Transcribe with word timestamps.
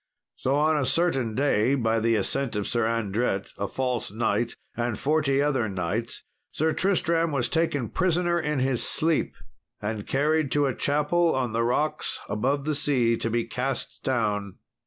So 0.35 0.55
on 0.55 0.75
a 0.77 0.85
certain 0.87 1.35
day, 1.35 1.75
by 1.75 1.99
the 1.99 2.15
assent 2.15 2.55
of 2.55 2.65
Sir 2.65 2.87
Andret, 2.87 3.49
a 3.59 3.67
false 3.67 4.11
knight, 4.11 4.55
and 4.75 4.97
forty 4.97 5.43
other 5.43 5.69
knights, 5.69 6.23
Sir 6.51 6.73
Tristram 6.73 7.31
was 7.31 7.47
taken 7.49 7.87
prisoner 7.87 8.39
in 8.39 8.57
his 8.57 8.81
sleep 8.83 9.35
and 9.79 10.07
carried 10.07 10.51
to 10.53 10.65
a 10.65 10.73
chapel 10.73 11.35
on 11.35 11.53
the 11.53 11.61
rocks 11.63 12.17
above 12.31 12.65
the 12.65 12.73
sea 12.73 13.15
to 13.17 13.29
be 13.29 13.43
cast 13.43 14.01
down. 14.03 14.55